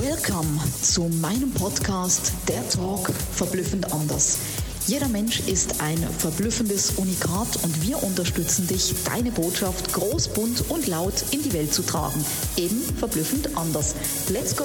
[0.00, 4.38] Welcome zu meinem Podcast Der Talk verblüffend anders.
[4.86, 10.86] Jeder Mensch ist ein verblüffendes Unikat und wir unterstützen dich, deine Botschaft groß, bunt und
[10.86, 12.24] laut in die Welt zu tragen.
[12.56, 13.94] Eben verblüffend anders.
[14.30, 14.64] Let's go!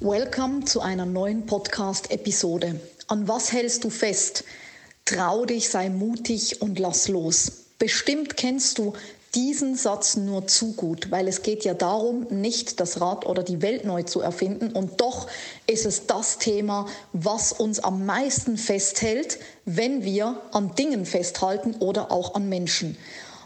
[0.00, 2.78] Welcome zu einer neuen Podcast-Episode.
[3.06, 4.44] An was hältst du fest?
[5.06, 7.64] Trau dich, sei mutig und lass los.
[7.78, 8.92] Bestimmt kennst du
[9.34, 13.62] diesen Satz nur zu gut, weil es geht ja darum, nicht das Rad oder die
[13.62, 14.72] Welt neu zu erfinden.
[14.72, 15.26] Und doch
[15.66, 22.12] ist es das Thema, was uns am meisten festhält, wenn wir an Dingen festhalten oder
[22.12, 22.96] auch an Menschen.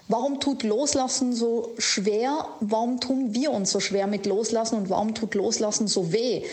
[0.08, 2.46] Warum tut Loslassen so schwer?
[2.60, 6.44] Warum tun wir uns so schwer mit Loslassen und warum tut Loslassen so weh?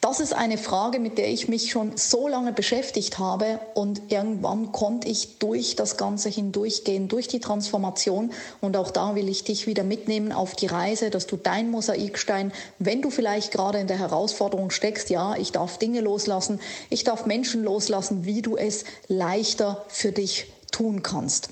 [0.00, 4.72] Das ist eine Frage, mit der ich mich schon so lange beschäftigt habe und irgendwann
[4.72, 8.32] konnte ich durch das Ganze hindurchgehen, durch die Transformation
[8.62, 12.50] und auch da will ich dich wieder mitnehmen auf die Reise, dass du dein Mosaikstein,
[12.78, 17.26] wenn du vielleicht gerade in der Herausforderung steckst, ja, ich darf Dinge loslassen, ich darf
[17.26, 21.50] Menschen loslassen, wie du es leichter für dich tun kannst.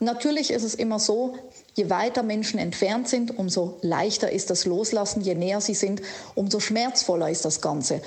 [0.00, 1.34] Natürlich ist es immer so,
[1.74, 5.22] Je weiter Menschen entfernt sind, umso leichter ist das Loslassen.
[5.22, 6.02] Je näher sie sind,
[6.34, 8.02] umso schmerzvoller ist das Ganze.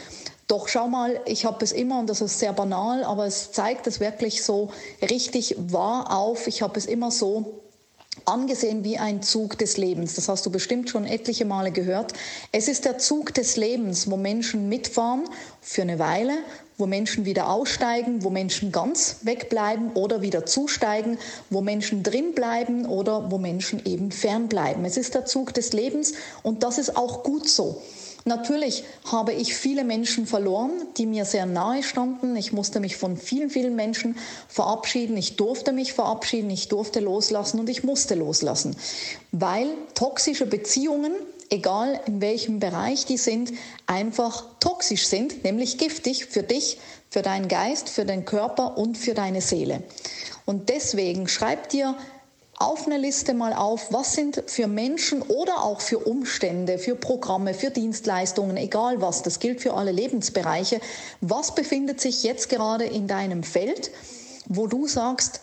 [0.48, 3.88] Doch schau mal, ich habe es immer, und das ist sehr banal, aber es zeigt
[3.88, 4.70] es wirklich so
[5.02, 6.46] richtig wahr auf.
[6.46, 7.64] Ich habe es immer so
[8.26, 10.16] angesehen wie ein Zug des Lebens.
[10.16, 12.14] Das hast du bestimmt schon etliche Male gehört.
[12.52, 15.24] Es ist der Zug des Lebens, wo Menschen mitfahren
[15.62, 16.34] für eine Weile
[16.78, 21.18] wo Menschen wieder aussteigen, wo Menschen ganz wegbleiben oder wieder zusteigen,
[21.50, 24.84] wo Menschen drin bleiben oder wo Menschen eben fernbleiben.
[24.86, 27.82] Es ist der Zug des Lebens und das ist auch gut so.
[28.28, 32.36] Natürlich habe ich viele Menschen verloren, die mir sehr nahe standen.
[32.36, 35.16] Ich musste mich von vielen, vielen Menschen verabschieden.
[35.16, 38.76] Ich durfte mich verabschieden, ich durfte loslassen und ich musste loslassen,
[39.32, 41.14] weil toxische Beziehungen
[41.50, 43.54] egal in welchem Bereich die sind,
[43.88, 49.14] einfach toxisch sind, nämlich giftig für dich, für deinen Geist, für deinen Körper und für
[49.14, 49.84] deine Seele.
[50.46, 51.96] Und deswegen schreib dir
[52.58, 57.54] auf eine Liste mal auf, was sind für Menschen oder auch für Umstände, für Programme,
[57.54, 60.80] für Dienstleistungen, egal was, das gilt für alle Lebensbereiche,
[61.22, 63.92] was befindet sich jetzt gerade in deinem Feld,
[64.48, 65.42] wo du sagst,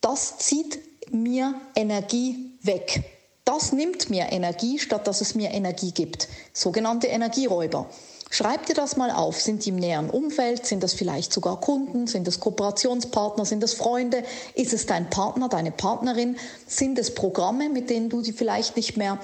[0.00, 0.78] das zieht
[1.10, 3.02] mir Energie weg.
[3.44, 6.28] Das nimmt mir Energie, statt dass es mir Energie gibt.
[6.52, 7.88] Sogenannte Energieräuber.
[8.34, 9.38] Schreib dir das mal auf.
[9.42, 10.64] Sind die im näheren Umfeld?
[10.64, 12.06] Sind das vielleicht sogar Kunden?
[12.06, 13.44] Sind das Kooperationspartner?
[13.44, 14.24] Sind das Freunde?
[14.54, 16.38] Ist es dein Partner, deine Partnerin?
[16.66, 19.18] Sind es Programme, mit denen du sie vielleicht nicht mehr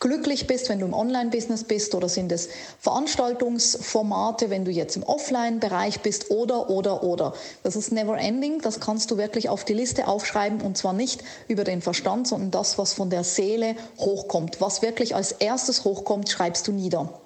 [0.00, 2.48] glücklich bist, wenn du im Online-Business bist oder sind es
[2.80, 7.34] Veranstaltungsformate, wenn du jetzt im Offline-Bereich bist oder, oder, oder.
[7.64, 11.22] Das ist never ending, das kannst du wirklich auf die Liste aufschreiben und zwar nicht
[11.48, 14.62] über den Verstand, sondern das, was von der Seele hochkommt.
[14.62, 17.23] Was wirklich als erstes hochkommt, schreibst du nieder.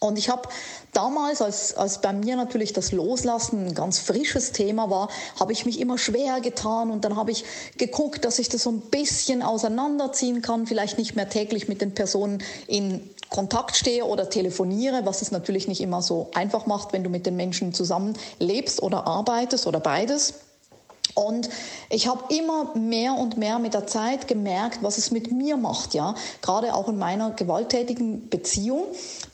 [0.00, 0.48] Und ich habe
[0.94, 5.66] damals, als, als bei mir natürlich das Loslassen ein ganz frisches Thema war, habe ich
[5.66, 7.44] mich immer schwer getan und dann habe ich
[7.76, 11.94] geguckt, dass ich das so ein bisschen auseinanderziehen kann, vielleicht nicht mehr täglich mit den
[11.94, 17.04] Personen in Kontakt stehe oder telefoniere, was es natürlich nicht immer so einfach macht, wenn
[17.04, 20.34] du mit den Menschen zusammen lebst oder arbeitest oder beides.
[21.14, 21.48] Und
[21.88, 25.94] ich habe immer mehr und mehr mit der Zeit gemerkt, was es mit mir macht,
[25.94, 26.14] ja.
[26.42, 28.84] Gerade auch in meiner gewalttätigen Beziehung,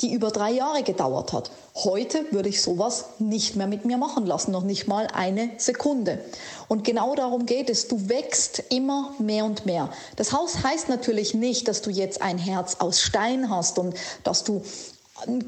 [0.00, 1.50] die über drei Jahre gedauert hat.
[1.74, 6.24] Heute würde ich sowas nicht mehr mit mir machen lassen, noch nicht mal eine Sekunde.
[6.68, 7.86] Und genau darum geht es.
[7.86, 9.90] Du wächst immer mehr und mehr.
[10.16, 13.94] Das Haus heißt natürlich nicht, dass du jetzt ein Herz aus Stein hast und
[14.24, 14.62] dass du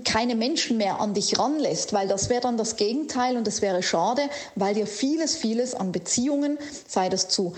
[0.05, 3.83] keine Menschen mehr an dich ranlässt, weil das wäre dann das Gegenteil und es wäre
[3.83, 4.23] schade,
[4.55, 7.55] weil dir vieles, vieles an Beziehungen, sei das zu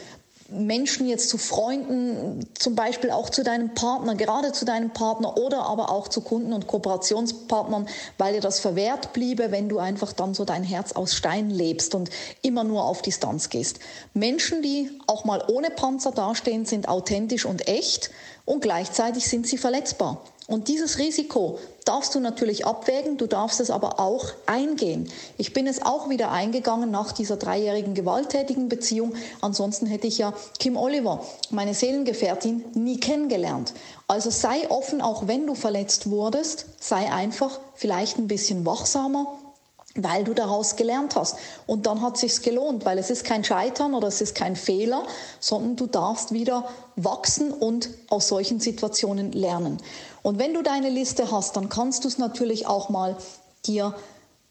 [0.50, 5.62] Menschen jetzt zu Freunden, zum Beispiel auch zu deinem Partner, gerade zu deinem Partner oder
[5.62, 7.86] aber auch zu Kunden und Kooperationspartnern,
[8.18, 11.94] weil dir das verwehrt bliebe, wenn du einfach dann so dein Herz aus Stein lebst
[11.94, 12.10] und
[12.42, 13.78] immer nur auf Distanz gehst.
[14.12, 18.10] Menschen, die auch mal ohne Panzer dastehen, sind authentisch und echt
[18.50, 20.22] und gleichzeitig sind sie verletzbar.
[20.48, 25.08] Und dieses Risiko darfst du natürlich abwägen, du darfst es aber auch eingehen.
[25.38, 29.14] Ich bin es auch wieder eingegangen nach dieser dreijährigen gewalttätigen Beziehung.
[29.40, 33.72] Ansonsten hätte ich ja Kim Oliver, meine Seelengefährtin, nie kennengelernt.
[34.08, 39.28] Also sei offen, auch wenn du verletzt wurdest, sei einfach vielleicht ein bisschen wachsamer,
[39.96, 41.36] weil du daraus gelernt hast.
[41.66, 45.04] Und dann hat sich's gelohnt, weil es ist kein Scheitern oder es ist kein Fehler,
[45.40, 49.78] sondern du darfst wieder wachsen und aus solchen Situationen lernen.
[50.22, 53.16] Und wenn du deine Liste hast, dann kannst du es natürlich auch mal
[53.66, 53.94] dir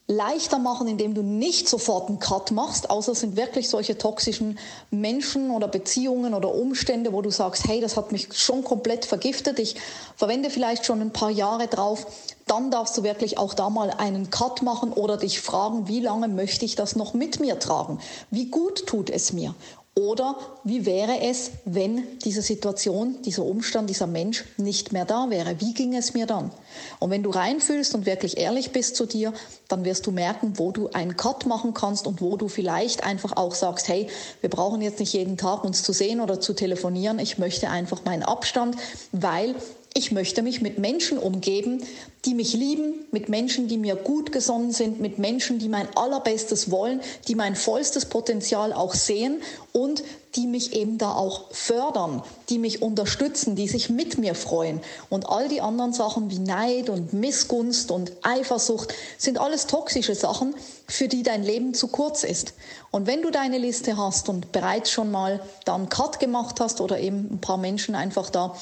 [0.10, 4.58] leichter machen, indem du nicht sofort einen Cut machst, außer es sind wirklich solche toxischen
[4.90, 9.60] Menschen oder Beziehungen oder Umstände, wo du sagst, hey, das hat mich schon komplett vergiftet,
[9.60, 9.76] ich
[10.16, 12.08] verwende vielleicht schon ein paar Jahre drauf,
[12.48, 16.28] dann darfst du wirklich auch da mal einen Cut machen oder dich fragen, wie lange
[16.28, 18.00] möchte ich das noch mit mir tragen?
[18.32, 19.54] Wie gut tut es mir?
[20.00, 25.60] Oder wie wäre es, wenn diese Situation, dieser Umstand, dieser Mensch nicht mehr da wäre?
[25.60, 26.52] Wie ging es mir dann?
[27.00, 29.34] Und wenn du reinfühlst und wirklich ehrlich bist zu dir,
[29.68, 33.36] dann wirst du merken, wo du einen Cut machen kannst und wo du vielleicht einfach
[33.36, 34.08] auch sagst, hey,
[34.40, 37.20] wir brauchen jetzt nicht jeden Tag uns zu sehen oder zu telefonieren.
[37.20, 38.78] Ich möchte einfach meinen Abstand,
[39.12, 39.54] weil
[39.94, 41.84] ich möchte mich mit Menschen umgeben,
[42.26, 46.70] die mich lieben, mit Menschen, die mir gut gesonnen sind, mit Menschen, die mein allerbestes
[46.70, 49.42] wollen, die mein vollstes Potenzial auch sehen
[49.72, 50.04] und
[50.36, 54.80] die mich eben da auch fördern, die mich unterstützen, die sich mit mir freuen.
[55.10, 60.54] Und all die anderen Sachen wie Neid und Missgunst und Eifersucht sind alles toxische Sachen,
[60.88, 62.54] für die dein Leben zu kurz ist.
[62.92, 66.80] Und wenn du deine Liste hast und bereits schon mal da einen Cut gemacht hast
[66.80, 68.56] oder eben ein paar Menschen einfach da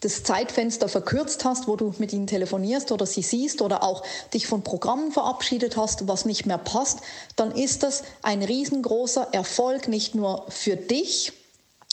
[0.00, 4.02] das Zeitfenster verkürzt hast, wo du mit ihnen telefonierst oder sie siehst oder auch
[4.32, 7.00] dich von Programmen verabschiedet hast, was nicht mehr passt,
[7.34, 11.32] dann ist das ein riesengroßer Erfolg nicht nur für dich,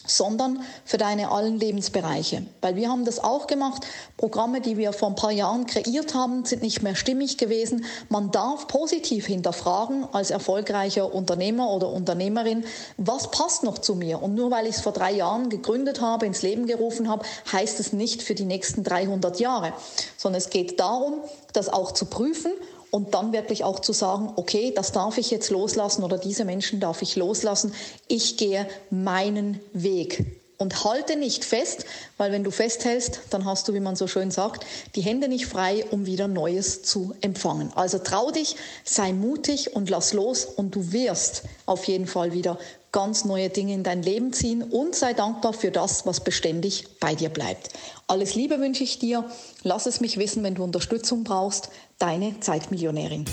[0.06, 2.46] sondern für deine allen Lebensbereiche.
[2.62, 3.86] Weil wir haben das auch gemacht.
[4.18, 7.86] Programme, die wir vor ein paar Jahren kreiert haben, sind nicht mehr stimmig gewesen.
[8.10, 12.66] Man darf positiv hinterfragen als erfolgreicher Unternehmer oder Unternehmerin,
[12.98, 14.22] was passt noch zu mir?
[14.22, 17.80] Und nur weil ich es vor drei Jahren gegründet habe, ins Leben gerufen habe, heißt
[17.80, 19.74] es nicht für die nächsten 300 Jahre,
[20.18, 21.22] sondern es geht darum,
[21.54, 22.52] das auch zu prüfen
[22.96, 26.80] und dann wirklich auch zu sagen, okay, das darf ich jetzt loslassen oder diese Menschen
[26.80, 27.74] darf ich loslassen.
[28.08, 30.26] Ich gehe meinen Weg
[30.58, 31.84] und halte nicht fest,
[32.16, 34.66] weil wenn du festhältst, dann hast du, wie man so schön sagt,
[34.96, 37.70] die Hände nicht frei, um wieder Neues zu empfangen.
[37.76, 38.56] Also trau dich,
[38.86, 42.58] sei mutig und lass los und du wirst auf jeden Fall wieder
[42.96, 47.14] ganz neue Dinge in dein Leben ziehen und sei dankbar für das, was beständig bei
[47.14, 47.72] dir bleibt.
[48.08, 49.30] Alles Liebe wünsche ich dir.
[49.64, 51.72] Lass es mich wissen, wenn du Unterstützung brauchst.
[52.00, 53.26] Deine Zeitmillionärin.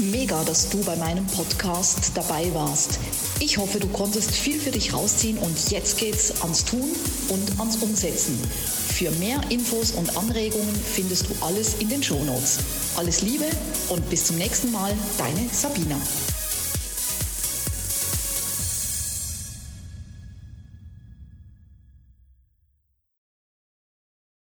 [0.00, 2.98] Mega, dass du bei meinem Podcast dabei warst.
[3.40, 6.90] Ich hoffe, du konntest viel für dich rausziehen und jetzt geht's ans Tun
[7.30, 8.38] und ans Umsetzen.
[8.92, 12.58] Für mehr Infos und Anregungen findest du alles in den Shownotes.
[12.96, 13.46] Alles Liebe
[13.88, 15.96] und bis zum nächsten Mal, deine Sabina.